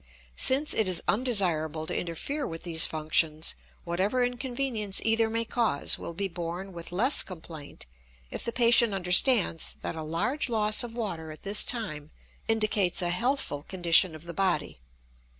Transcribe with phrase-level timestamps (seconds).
[0.35, 3.53] Since it is undesirable to interfere with these functions,
[3.83, 7.85] whatever inconvenience either may cause will be borne with less complaint
[8.31, 12.09] if the patient understands that a large loss of water at this time
[12.47, 14.79] indicates a healthful condition of the body.